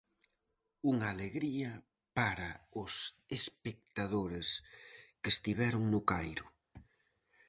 Unha 0.91 1.07
alegría 1.13 1.71
para 2.17 2.49
os 2.81 2.93
espectadores 3.37 4.47
que 5.21 5.29
estiveron 5.35 5.83
no 5.93 6.01
Cairo. 6.09 6.47